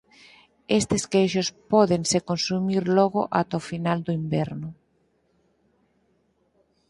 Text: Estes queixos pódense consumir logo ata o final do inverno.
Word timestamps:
Estes 0.79 1.03
queixos 1.13 1.47
pódense 1.71 2.17
consumir 2.29 2.83
logo 2.97 3.21
ata 3.39 3.61
o 3.61 3.65
final 3.71 3.97
do 4.05 4.11
inverno. 4.21 4.69